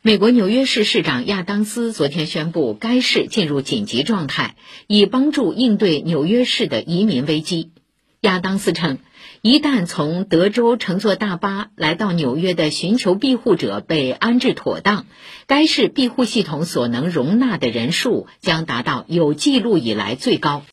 [0.00, 4.54] 美国纽约市市长亚当斯昨天宣布该市进入紧急状态
[4.86, 7.72] 以帮助应对纽约市的移民危机。
[8.20, 8.98] 亚当斯称
[9.42, 15.06] 一旦从德州乘坐大巴来到纽约的寻求庇护者被安置妥当
[15.48, 20.62] 该市庇护系统所能容纳的人数将达到有记录以来最高。